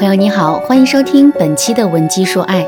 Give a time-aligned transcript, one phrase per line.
[0.00, 2.64] 朋友你好，欢迎收听本期的《文姬说爱》。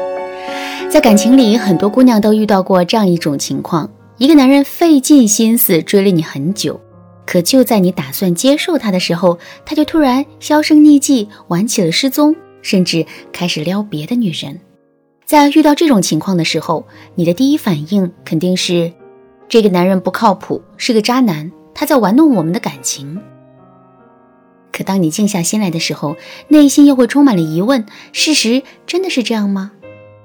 [0.91, 6.79] 在感情里，很多姑娘都遇到过这样一种情况：一个男人费尽心思追了你很久，
[7.25, 14.61] 可就在你打算接受他的时候，他就突然销声匿迹，玩起了失踪，甚至开始撩别的女人。
[15.25, 18.93] 在遇到这种情况的时候，你的第一反应肯定是：
[19.49, 23.19] 这个男人不靠谱，是个渣男，他在玩弄我们的感情。
[24.73, 26.17] 可当你静下心来的时候，
[26.49, 29.73] 内心又会充满了疑问：事实真的是这样吗？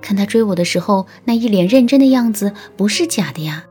[0.02, 3.66] 看他追我的时候，那一脸认真的样子不是假的呀。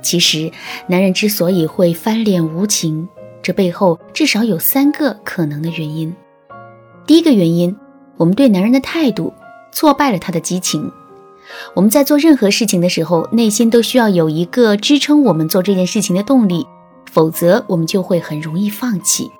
[0.00, 0.52] 其实，
[0.86, 3.08] 男人之所以会翻脸无情，
[3.42, 6.14] 这背后至少有三个可能的原因。
[7.06, 7.76] 第一个原因，
[8.16, 9.32] 我们对男人的态度
[9.72, 10.92] 挫败了他的激情。
[11.74, 16.66] 我们在做任何事情的时候，内心都需要有一个支撑我们做这件事情的动力。
[17.16, 19.30] 否则，我们就会很容易放弃。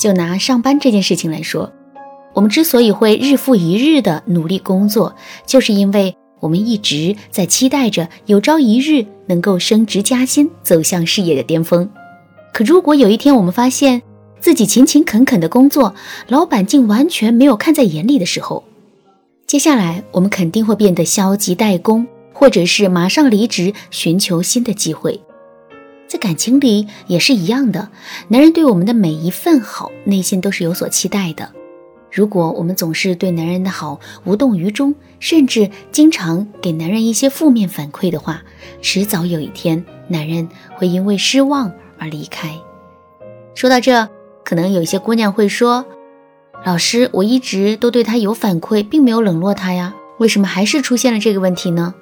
[0.00, 1.70] 就拿上班这件事情来说，
[2.32, 11.86] 我们之所以会日复一日的努力工作，就是因为我们一直在期待着有朝一日能够升职加薪，走向事业的巅峰。
[12.54, 14.00] 可如果有一天我们发现
[14.40, 15.94] 自己勤勤恳恳的工作，
[16.28, 18.64] 老板竟完全没有看在眼里的时候，
[19.46, 25.20] 接下来我们肯定会变得消极怠工，或者是马上离职，寻求新的机会。
[26.10, 27.88] 在感情里也是一样的，
[28.26, 31.48] 男人对我们的每一份好，内心都是有所期待的。
[32.10, 38.42] 如果我们总是对男人的好无动于衷，甚至经常给男人一些负面反馈的话，
[38.82, 42.58] 迟早有一天，男人会因为失望而离开。
[43.54, 44.08] 说到这，
[44.44, 45.86] 可能有些姑娘会说
[46.66, 51.94] ：“老师，我一直都对他有反馈，并没有冷落他呀，为什么还是出现了这个问题呢？”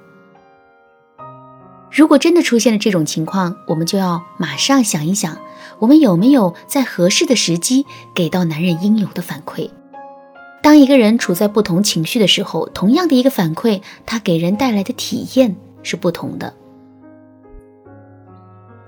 [1.91, 5.39] 如果真的出现了这种情况，我们就要马上想一想，
[5.79, 9.71] 我们有没有在合适的时机给到男人应有的反馈。
[10.63, 16.53] 当一个人处在不同情绪的时候，同样的一个反馈，他给人带来的体验是不同的。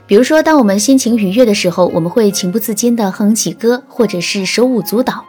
[0.07, 5.25] 比如说，当我们心情愉悦的时候，我们会情不自禁地哼起歌，或者是手舞足蹈。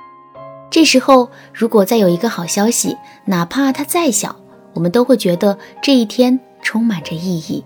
[0.70, 4.36] 这时候，如果再有一个好消息，哪怕它再小，
[4.74, 6.40] 我们都会觉得这一天。
[6.72, 7.66] 充满着意义。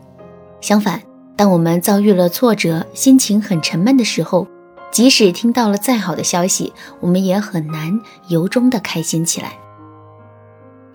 [0.61, 0.99] 相反，
[1.35, 4.47] 当我们遭遇了挫折，心情很沉闷的时候，
[4.91, 9.59] 即使听到了再好的消息，我们也很难由衷的开心起来。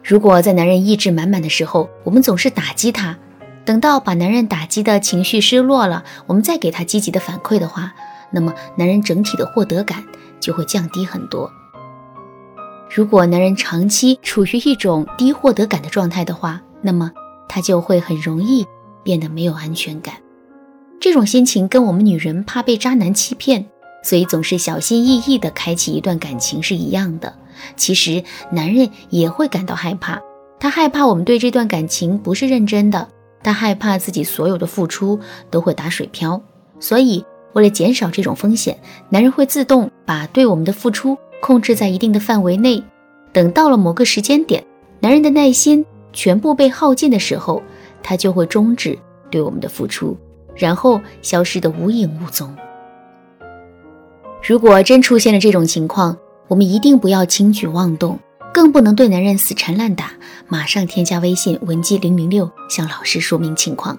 [0.03, 3.17] 如果在男人意志满满的时候，我们总是打击他，
[3.65, 7.93] 等到把男人打击的情绪失落了，我们再给他积极的反馈的话，
[8.33, 10.03] 那么男人整体的获得感
[10.41, 11.49] 就会降低很多。
[12.93, 17.13] 如果男人长期处于一种低获得感的状态的话，那么。
[17.53, 18.65] 他就会很容易
[19.03, 20.15] 变得没有安全感，
[21.01, 23.67] 这种心情跟我们女人怕被渣男欺骗，
[24.05, 27.35] 所以总是小心翼翼地开启一段感情是一样的。
[27.75, 28.23] 其实
[28.53, 30.23] 男人也会感到害怕，
[30.61, 33.09] 他害怕我们对这段感情不是认真的，
[33.43, 35.19] 他害怕自己所有的付出
[35.51, 36.41] 都会打水漂。
[36.79, 37.25] 所以
[37.55, 38.79] 为了减少这种风险，
[39.09, 42.81] 男人会自动把对我们的付出控制在一定的范围内，
[43.33, 44.65] 等到了某个时间点，
[45.01, 45.85] 男人的耐心。
[46.13, 47.63] 全部被耗尽的时候，
[48.03, 48.99] 他就会终止
[49.31, 50.17] 对我们的付出，
[50.55, 52.55] 然后消失得无影无踪。
[54.47, 56.17] 如果真出现了这种情况，
[56.49, 58.19] 我们一定不要轻举妄动，
[58.53, 60.13] 更不能对男人死缠烂打。
[60.49, 63.97] 马上添加微信文姬零零六，向老师说明情况，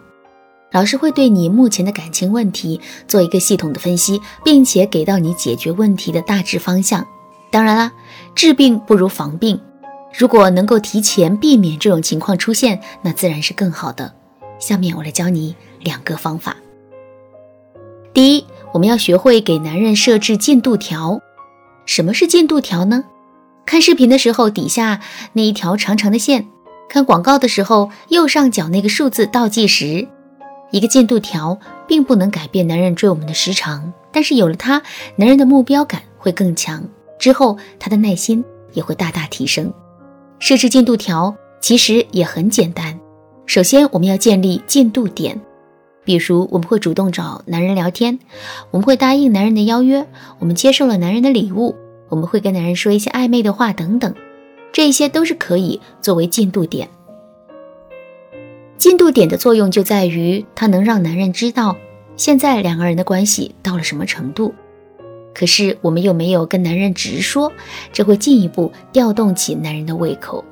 [0.72, 7.06] 老师会对你目前的感情问题做一个系统的分析，并且给到你解决问题的大致方向。
[7.50, 7.92] 当然啦，
[8.36, 9.58] 治病不如防病。
[10.18, 14.14] 如果能够提前避免这种情况出现，那自然是更好的。
[14.60, 16.56] 下面我来教你两个方法。
[18.14, 21.22] 第一，我们要学会给男人设置进度条。
[21.86, 23.06] 什么是进度条呢？
[23.66, 25.00] 看视频的时候，底下
[25.34, 26.44] 那一条长长的线；
[26.90, 30.08] 看广告的时候，右上角那个数字倒计时。
[30.72, 34.82] 一个进度条并不能改变男人追我们的时长，但是有了它，
[35.16, 36.84] 男人的目标感会更强，
[37.18, 38.44] 之后他的耐心
[38.74, 39.74] 也会大大提升。
[40.41, 42.99] 设置进度条其实也很简单。
[43.46, 45.40] 首先，我们要建立进度点，
[46.03, 48.17] 比如我们会主动找男人聊天，
[48.72, 50.03] 我们会答应男人的邀约，
[50.40, 51.76] 我们接受了男人的礼物，
[52.09, 54.16] 我们会跟男人说一些暧昧的话等等，
[54.72, 56.90] 这些都是可以作为进度点。
[58.79, 61.78] 进度点的作用就在于它能让男人知道
[62.17, 64.55] 现在两个人的关系到了什么程度。
[65.34, 67.52] 可是我们又没有跟男人直说，
[67.92, 70.44] 这会进一步调动起男人的胃口。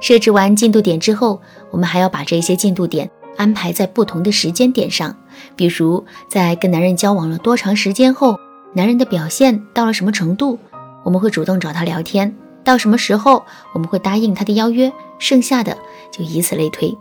[0.00, 1.40] 设置完进度点之后，
[1.70, 5.16] 我们还要把这些进度点安排在不同的时间点上。
[5.56, 8.38] 比如，在跟男人交往了多长时间后，
[8.74, 10.58] 男人的表现到了什么程度，
[11.02, 12.32] 我们会主动找他聊天，
[12.62, 15.76] 到什么时候我们会答应他的邀约，剩下的
[16.12, 16.96] 就以此类推。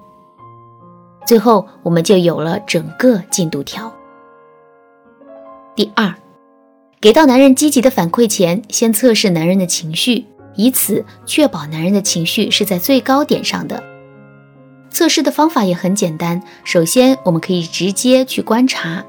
[1.27, 3.93] 最后，我们就有了整个进度条。
[5.75, 6.11] 第二，
[6.99, 13.83] 给到男人积极的反馈前，先测试男人的情绪，以此确保男人的情绪是在最高点上的。
[14.89, 19.05] 测试的方法也很简单，首先我们可以直接去观察。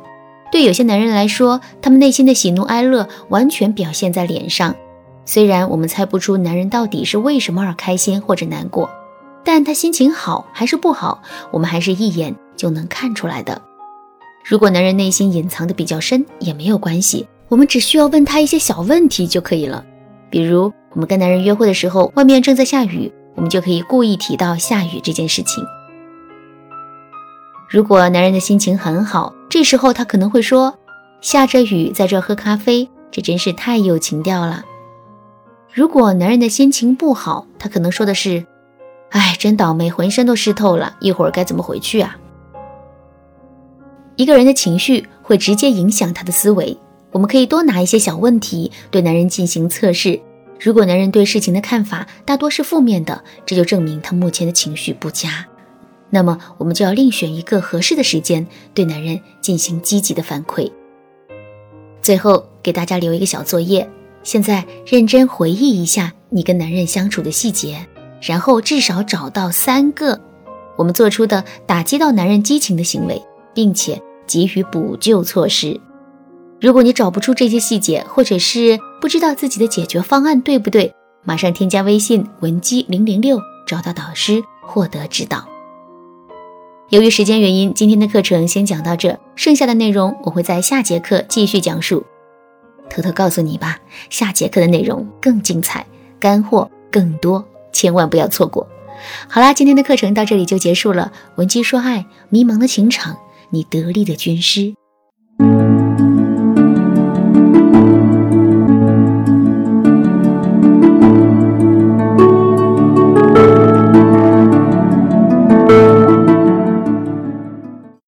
[0.52, 4.75] 对有些男人来说，他们内心的喜怒哀乐完全表现在脸上。
[5.25, 8.91] 虽然我们猜不出男人到底是为什么而开心或者难过。
[9.44, 13.62] 但他心情好还是不好，我们还是一眼就能看出来的。
[14.44, 19.85] 如果男人内心隐藏的比较深，也没有关系，我们只需要问他一些小问题就可以了。
[20.31, 25.65] 比如，我们跟男人约会的时候，外面正在下雨，我们就可以故意提到下雨这件事情。
[27.69, 30.79] 如果男人的心情很好，这时候他可能会说
[31.21, 34.65] ：“下着雨在这喝咖啡，这真是太有情调了。”
[35.73, 38.47] 如果男人的心情不好，他可能说的是。
[39.11, 42.19] 哎，真倒霉，浑身都湿透了，一会儿该怎么回去啊？
[44.17, 46.77] 一个人的情绪会直接影响他的思维，
[47.12, 50.20] 我们可以多拿一些小问题对男人进行测试。
[50.60, 55.46] 如果男人对事情的看法大多是负面的，这就证明他目前的情绪不佳。
[56.10, 60.70] 那么，我们就要另选一个合适的时间对男人进行积极的反馈。
[62.02, 63.88] 最后，给大家留一个小作业，
[64.22, 67.87] 现在认真回忆一下你跟男人相处的细节。
[68.20, 70.20] 然后至少找到三个
[70.76, 73.22] 我们做出的打击到男人激情的行为，
[73.55, 75.81] 并且给予补救措施。
[76.60, 85.46] 如果你找不出这些细节，或者是不知道自己的解决方案对不对，马上添加微信文姬零零六，找到导师获得指导。
[86.88, 92.05] 由于时间原因，今天的课程先讲到这，剩下的内容我会在下节课继续讲述。
[92.90, 93.78] 偷偷告诉你吧，
[94.10, 95.87] 下节课的内容更精彩，
[96.19, 97.46] 干货更多。
[97.70, 98.66] 千万不要错过。
[99.28, 101.12] 好啦，今天的课程到这里就结束了。
[101.37, 103.16] 文姬说爱，迷茫的情场，
[103.50, 104.75] 你得力的军师。